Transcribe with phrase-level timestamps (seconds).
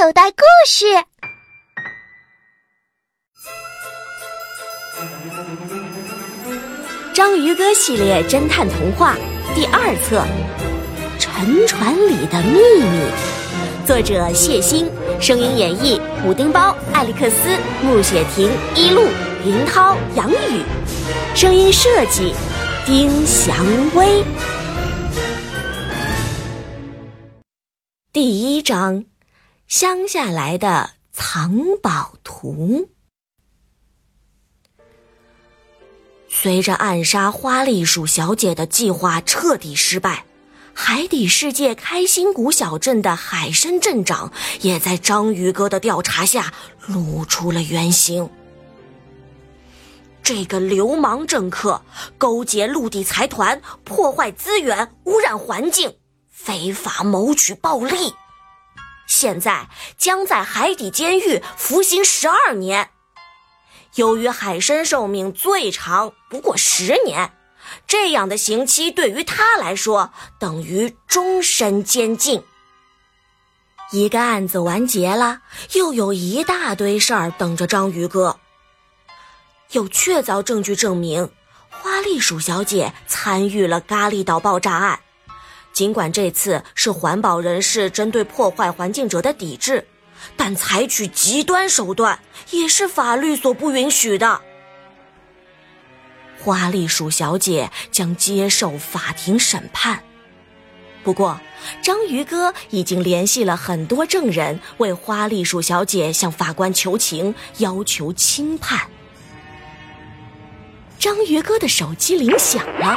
[0.00, 0.86] 口袋故事。
[7.12, 9.16] 章鱼哥系列侦探童话
[9.56, 10.24] 第二册
[11.18, 13.10] 《沉船里的秘密》，
[13.84, 14.88] 作者谢欣，
[15.20, 17.48] 声音演绎：补丁包、艾利克斯、
[17.82, 19.02] 穆雪婷、一路、
[19.44, 20.62] 林涛、杨宇，
[21.34, 22.32] 声音设计：
[22.86, 24.22] 丁祥威。
[28.12, 29.04] 第一章：
[29.68, 32.88] 乡下来的藏宝图。
[36.26, 40.24] 随着暗杀花栗鼠小姐的计划彻底失败，
[40.72, 46.54] 海底世界开心谷小镇的海参镇长也在章鱼哥的调查下
[46.86, 48.30] 露出了原形。
[50.22, 51.82] 这个流氓政客
[52.16, 55.94] 勾结陆地财团，破坏资源，污染环境，
[56.30, 58.14] 非法谋取暴利，
[59.08, 62.90] 现在将在海底监狱服刑十二年。
[63.94, 67.32] 由于海参寿命最长不过十年，
[67.86, 72.44] 这样的刑期对于他来说等于终身监禁。
[73.90, 75.40] 一个案子完结了，
[75.72, 78.38] 又有一大堆事儿等着章鱼哥。
[79.72, 81.30] 有确凿证据证明，
[81.70, 85.00] 花栗鼠小姐参与了咖喱岛爆炸案。
[85.78, 89.86] 尽管这次是环保人士针对破坏环境者的抵制。
[90.36, 92.18] 但采取极端手段
[92.50, 94.40] 也是法律所不允许的。
[96.40, 100.02] 花栗鼠小姐将接受法庭审判，
[101.04, 101.40] 不过
[101.80, 108.80] 章鱼哥已经联系了很多证人，为花栗鼠小姐向法官求情，要求轻判。
[110.98, 112.96] 章鱼哥的手机铃响了，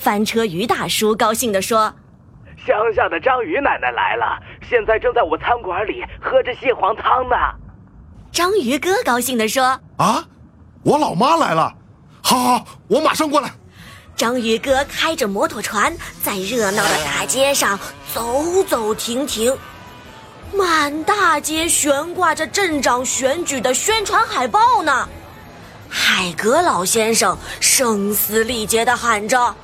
[0.00, 1.94] 翻车鱼大叔高兴地说。
[2.66, 7.36] 乡下的章鱼奶奶来了，现在正在我餐馆里喝着蟹黄汤呢。
[8.30, 10.24] 章鱼哥高兴地说：“啊，
[10.82, 11.72] 我老妈来了，
[12.20, 13.50] 好好，我马上过来。”
[14.16, 17.78] 章鱼哥开着摩托船在热闹的大街上
[18.12, 19.56] 走走停停，
[20.52, 25.08] 满大街悬挂着镇长选举的宣传海报呢。
[25.88, 29.54] 海格老先生声嘶力竭地喊着。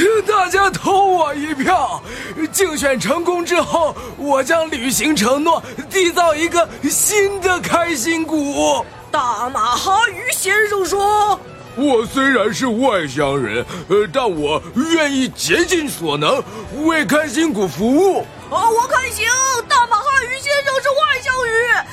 [0.00, 2.02] 请大家投我一票！
[2.50, 8.82] 竞选成功之后，我将履行承诺，缔造一个新的开心谷。
[9.10, 11.38] 大马哈鱼先生说
[11.76, 16.42] ：“我虽然是外乡人，呃，但我愿意竭尽所能
[16.86, 19.26] 为开心谷服务。”啊，我看行。
[19.68, 21.52] 大马哈鱼先生是外乡鱼，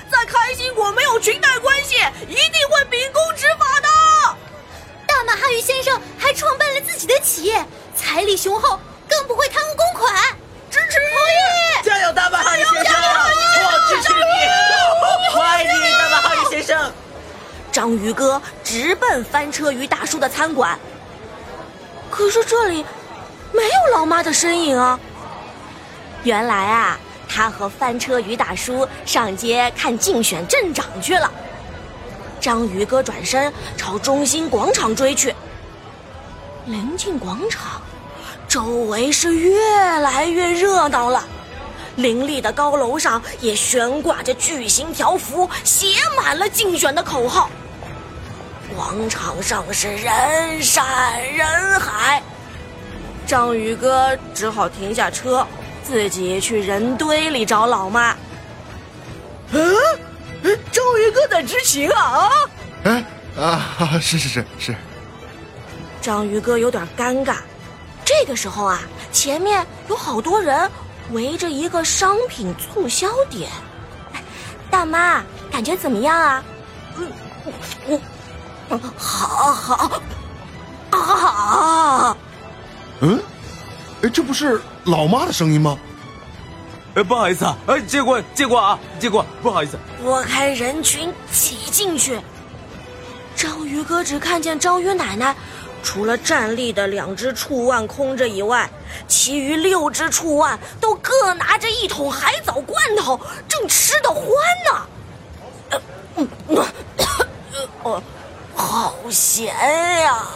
[0.09, 1.95] 在开心果没有裙带关系，
[2.29, 4.37] 一定会秉公执法的。
[5.05, 7.61] 大马哈鱼先生还创办了自己的企业。
[8.07, 8.79] 财力雄厚，
[9.09, 10.15] 更不会贪污公款。
[10.71, 12.93] 支持，同意，加油，大马哈鱼先生！
[12.95, 16.89] 我支持你，我爱你，大马哈鱼先生。
[17.69, 20.79] 章鱼哥直奔翻车鱼大叔的餐馆，
[22.09, 22.85] 可是这里
[23.51, 24.97] 没有老妈的身影啊。
[26.23, 26.97] 原来啊，
[27.27, 31.29] 他和翻车鱼大叔上街看竞选镇长去了。
[32.39, 35.35] 章鱼哥转身朝中心广场追去。
[36.65, 37.81] 临近广场，
[38.47, 41.23] 周围是越来越热闹了。
[41.95, 47.49] 林立的高楼上也悬挂着巨型条幅，写满了竞选的口号。
[48.75, 50.85] 广场上是人山
[51.33, 52.21] 人海，
[53.25, 55.45] 章鱼哥只好停下车，
[55.83, 58.15] 自己去人堆里找老妈。
[59.51, 59.75] 嗯，
[60.71, 62.31] 章鱼哥在执勤啊啊！
[62.83, 63.03] 哎
[63.39, 64.75] 啊，是是是是。
[65.99, 67.37] 章鱼哥有点尴尬，
[68.07, 68.79] 这个时候啊，
[69.11, 70.71] 前面有好多人
[71.11, 73.51] 围着一个商品促销点。
[74.71, 76.41] 大妈，感觉怎么样啊？
[76.95, 77.11] 嗯，
[78.69, 79.91] 我，好好，
[80.89, 82.17] 好。
[83.01, 83.21] 嗯，
[84.01, 85.77] 哎，这不是老妈的声音吗？
[86.95, 89.77] 哎，不好意思啊，哎，借过借过啊，借过，不好意思。
[90.01, 92.21] 拨开人群挤进去，
[93.35, 95.35] 章鱼哥只看见章鱼奶奶。
[95.87, 98.69] 除了站立的两只触腕空着以外，
[99.07, 103.17] 其余六只触腕都各拿着一桶海藻罐头，
[103.47, 104.25] 正吃得欢
[104.65, 106.27] 呢。
[107.83, 108.03] 呃，
[108.53, 109.55] 好咸
[110.01, 110.27] 呀！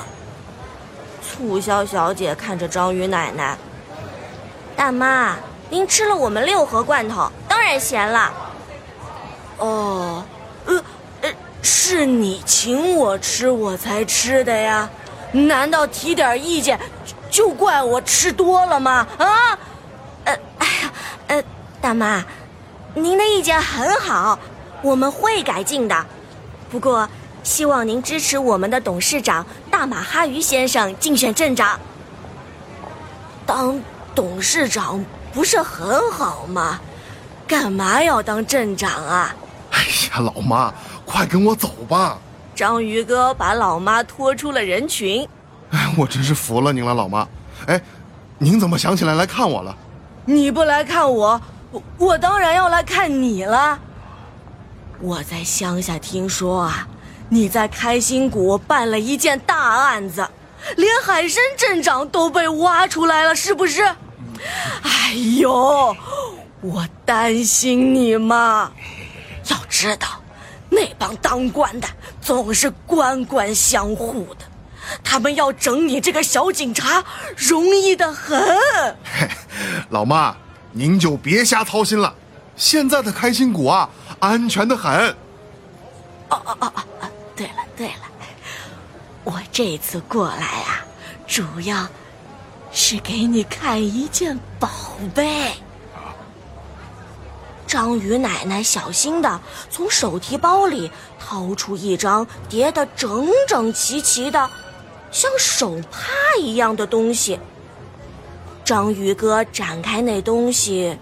[1.22, 3.58] 促销小姐看着章鱼奶奶，
[4.78, 5.36] 大妈，
[5.70, 8.34] 您吃了我们六盒罐头，当然咸了。
[9.58, 10.24] 哦，
[10.66, 10.82] 呃
[11.24, 11.30] 呃，
[11.62, 14.90] 是你请我吃，我才吃的呀。
[15.32, 16.80] 难道提点意见，
[17.30, 19.08] 就怪我吃多了吗？
[19.18, 19.58] 啊，
[20.26, 20.94] 呃，哎呀，
[21.28, 21.44] 呃，
[21.80, 22.24] 大妈，
[22.94, 24.38] 您的意见很好，
[24.82, 26.06] 我们会改进的。
[26.70, 27.08] 不过，
[27.44, 31.80] 希望您支持我们的董事长大马哈鱼先生竞选镇长。
[33.46, 33.82] 当
[34.14, 36.80] 董事长不是很好吗？
[37.48, 39.36] 干嘛要当镇长啊？
[39.72, 40.74] 哎呀，老妈，
[41.06, 42.18] 快跟我走吧！
[42.56, 45.28] 章鱼哥把老妈拖出了人群。
[45.72, 47.28] 哎，我真是服了您了，老妈。
[47.68, 47.82] 哎，
[48.38, 49.76] 您怎么想起来来看我了？
[50.26, 53.80] 你不来看我，我我当然要来看你了。
[55.00, 56.88] 我在乡下听说啊，
[57.30, 60.28] 你在开心谷办了一件大案子，
[60.76, 63.84] 连海参镇长都被挖出来了，是不是？
[64.84, 65.96] 哎呦，
[66.62, 68.72] 我担心你嘛。
[69.50, 70.08] 要知道，
[70.70, 71.88] 那帮当官的
[72.22, 74.46] 总是官官相护的，
[75.04, 77.04] 他们要整你这个小警察，
[77.36, 78.40] 容易的很。
[79.04, 79.28] 嘿，
[79.90, 80.36] 老妈，
[80.72, 82.14] 您就别瞎操心了。
[82.56, 83.90] 现在的开心谷啊，
[84.20, 84.92] 安全的很。
[86.30, 87.10] 哦哦哦哦哦！
[87.36, 88.04] 对了对了，
[89.24, 90.86] 我这次过来啊，
[91.28, 91.88] 主要
[92.72, 94.70] 是给你看一件宝
[95.16, 95.52] 贝。
[97.72, 99.40] 章鱼奶奶小心的
[99.70, 104.50] 从手提包里掏出一张叠得整整齐齐的，
[105.10, 107.40] 像手帕一样的东西。
[108.66, 110.98] 章鱼哥展开那东西，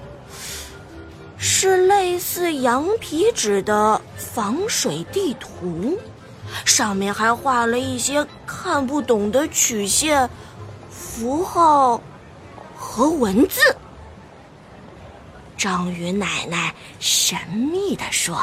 [1.39, 5.97] 是类似羊皮纸的防水地图，
[6.65, 10.29] 上面还画了一些看不懂的曲线、
[10.87, 11.99] 符号
[12.77, 13.75] 和文字。
[15.59, 18.41] 章鱼奶奶神秘地说：“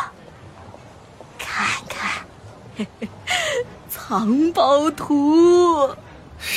[1.41, 2.87] 看看，
[3.89, 5.97] 藏宝图。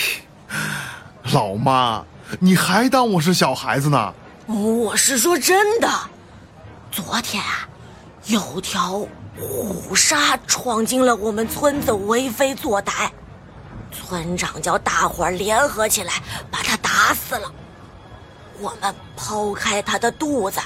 [1.32, 2.04] ”老妈，
[2.42, 4.14] 你还当我是小孩子呢？
[4.48, 5.90] 我是说真的。
[6.92, 7.66] 昨天啊，
[8.26, 9.08] 有条
[9.40, 13.10] 虎鲨闯进了我们村子，为非作歹。
[13.94, 16.16] 村长叫大伙儿联合起来，
[16.52, 17.50] 把他打死了。
[18.60, 20.60] 我们剖开他的肚子，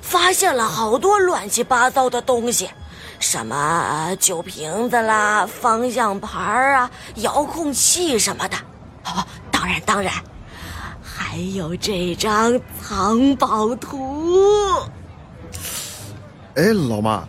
[0.00, 2.70] 发现了好多乱七八糟的东西，
[3.18, 8.56] 什么酒瓶子啦、方向盘啊、遥控器什么的。
[9.04, 10.12] 哦，当然当然，
[11.02, 14.46] 还有这张藏宝图。
[16.56, 17.24] 哎，老妈，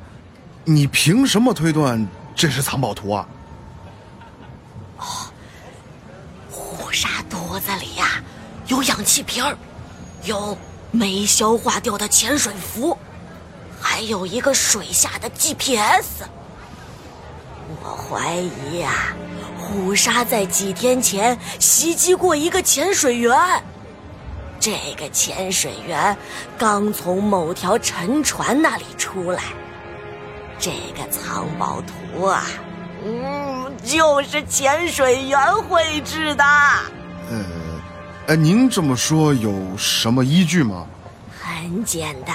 [0.66, 3.28] 你凭什么推断这是藏宝图啊？
[4.98, 5.04] 哦，
[6.52, 8.22] 虎鲨肚子里呀，
[8.68, 9.58] 有氧气瓶儿。
[10.24, 10.58] 有
[10.92, 12.98] 没消化掉的潜水服，
[13.80, 16.24] 还有一个水下的 GPS。
[17.84, 19.16] 我怀疑呀，
[19.58, 23.36] 虎鲨在几天前袭击过一个潜水员。
[24.60, 26.16] 这个潜水员
[26.58, 29.42] 刚从某条沉船那里出来。
[30.60, 32.46] 这个藏宝图啊，
[33.04, 36.44] 嗯，就是潜水员绘制的。
[38.32, 40.88] 哎，您这么说有什么依据吗？
[41.38, 42.34] 很简单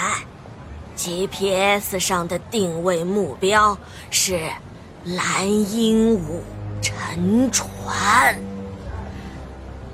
[0.95, 3.79] ，GPS 上的定位目标
[4.11, 4.39] 是
[5.05, 6.43] 蓝鹦鹉
[6.83, 8.39] 沉船。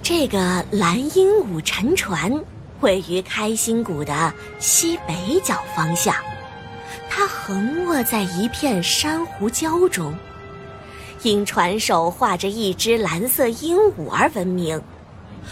[0.02, 2.32] 这个蓝鹦鹉沉船
[2.80, 6.12] 位于开心谷的西北角方向，
[7.08, 10.12] 它横卧在一片珊瑚礁中，
[11.22, 14.82] 因船首画着一只蓝色鹦鹉而闻名。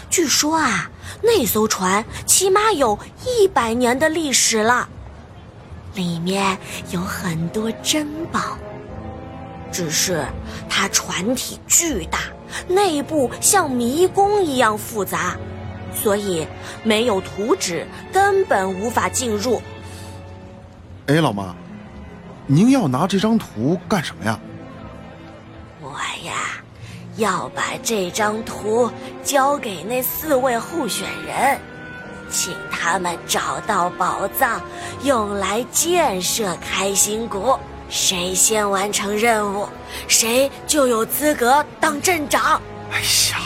[0.09, 0.89] 据说啊，
[1.21, 4.87] 那艘船起码有一百年的历史了，
[5.95, 6.57] 里面
[6.91, 8.57] 有很多珍宝。
[9.71, 10.25] 只是
[10.69, 12.19] 它船体巨大，
[12.67, 15.37] 内部像迷宫一样复杂，
[15.95, 16.45] 所以
[16.83, 19.61] 没有图纸根本无法进入。
[21.07, 21.55] 哎，老妈，
[22.47, 24.37] 您要拿这张图干什么呀？
[27.17, 28.89] 要把这张图
[29.23, 31.59] 交给那四位候选人，
[32.29, 34.61] 请他们找到宝藏，
[35.03, 37.57] 用来建设开心谷。
[37.89, 39.67] 谁先完成任务，
[40.07, 42.61] 谁就有资格当镇长。
[42.89, 43.39] 哎呀，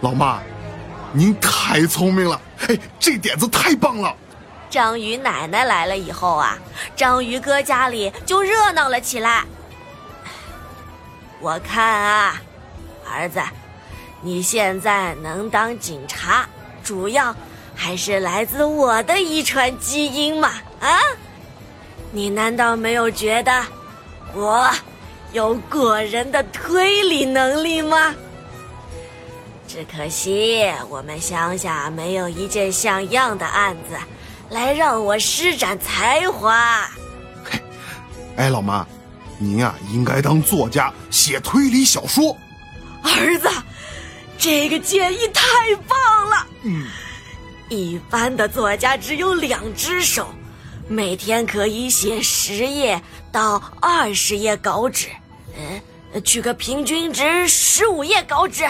[0.00, 0.38] 老妈，
[1.12, 2.40] 您太聪明了！
[2.68, 4.14] 哎，这点子太棒了。
[4.70, 6.56] 章鱼奶奶来了以后啊，
[6.94, 9.42] 章鱼哥家里就热闹了起来。
[11.40, 12.40] 我看啊。
[13.08, 13.40] 儿子，
[14.20, 16.48] 你现在能当警察，
[16.84, 17.34] 主要
[17.74, 20.50] 还是来自我的遗传基因嘛？
[20.80, 20.98] 啊，
[22.12, 23.64] 你难道没有觉得
[24.34, 24.70] 我
[25.32, 28.14] 有过人的推理能力吗？
[29.66, 33.96] 只可惜我们乡下没有一件像样的案子
[34.48, 36.88] 来让我施展才华。
[37.44, 37.60] 嘿，
[38.36, 38.86] 哎，老妈，
[39.36, 42.34] 您啊应该当作家，写推理小说。
[43.16, 43.48] 儿子，
[44.38, 45.42] 这个建议太
[45.86, 46.46] 棒了。
[46.62, 46.86] 嗯，
[47.68, 50.28] 一般的作家只有两只手，
[50.88, 53.00] 每天可以写十页
[53.32, 55.08] 到二十页稿纸，
[55.56, 58.64] 嗯，取个平均值十五页稿纸，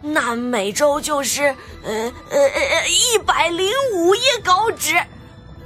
[0.00, 1.42] 那每周就是
[1.84, 4.94] 呃呃呃一百零五页稿纸，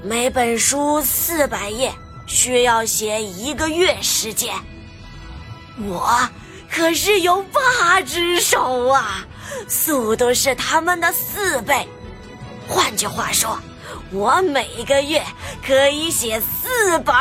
[0.02, 1.92] 每本书四百页，
[2.26, 4.54] 需要写一个月时间。
[5.80, 6.28] 我。
[6.70, 9.26] 可是有八只手啊，
[9.68, 11.88] 速度是他们的四倍。
[12.68, 13.58] 换句话说，
[14.10, 15.25] 我每个月
[15.66, 17.14] 可以写四本，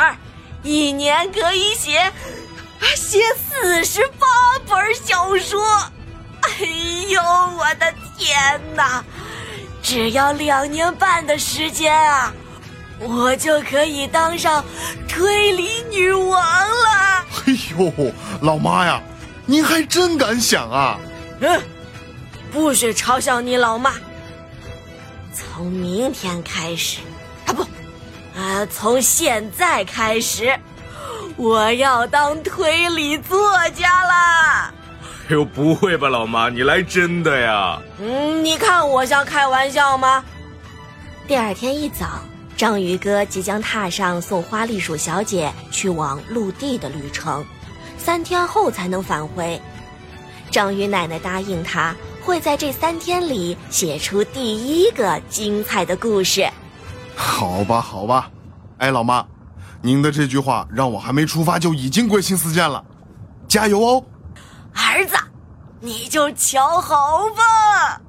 [0.62, 2.12] 一年可以写
[2.94, 4.26] 写四十八
[4.68, 5.60] 本小说。
[6.42, 6.64] 哎
[7.08, 9.04] 呦，我的天哪！
[9.82, 12.32] 只要两年半的时间啊，
[13.00, 14.64] 我就可以当上
[15.08, 17.26] 推理女王了。
[17.46, 18.12] 哎呦，
[18.42, 19.02] 老妈呀！
[19.50, 21.00] 您还真敢想啊！
[21.40, 21.58] 嗯，
[22.52, 23.94] 不许嘲笑你老妈。
[25.32, 27.00] 从明天开始，
[27.46, 27.62] 啊不，
[28.38, 30.54] 啊从现在开始，
[31.38, 33.40] 我要当推理作
[33.70, 34.74] 家啦！
[35.30, 37.80] 哎呦，不会吧，老妈，你来真的呀？
[38.02, 40.22] 嗯，你看我像开玩笑吗？
[41.26, 42.20] 第二天一早，
[42.54, 47.42] 章鱼哥即将踏上送花栗鼠小姐去往陆地的旅程。
[47.98, 49.60] 三天后才能返回，
[50.50, 56.48] 章鱼奶奶答应他会在这三天里写出第一个精彩的故事。
[57.14, 58.30] 好吧，好吧，
[58.78, 59.26] 哎，老妈，
[59.82, 62.82] 您的这句话让我还没出发就已经归心似箭了，
[63.46, 64.04] 加油哦！
[64.72, 65.16] 儿子，
[65.80, 68.00] 你就瞧好吧。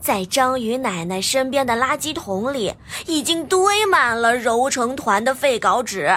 [0.00, 2.74] 在章鱼奶奶身边的垃圾桶里，
[3.06, 6.16] 已经堆满了揉成团的废稿纸。